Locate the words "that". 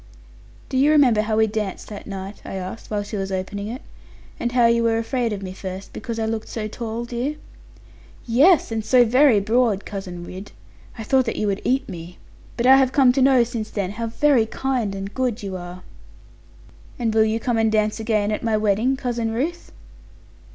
1.87-2.07, 11.25-11.35